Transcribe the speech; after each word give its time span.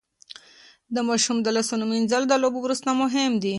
د 0.95 0.97
ماشوم 1.07 1.37
د 1.41 1.47
لاسونو 1.55 1.83
مينځل 1.91 2.23
د 2.27 2.33
لوبو 2.43 2.59
وروسته 2.61 2.89
مهم 3.01 3.31
دي. 3.43 3.49